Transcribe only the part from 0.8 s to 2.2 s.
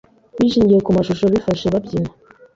ku mashusho bifashe babyina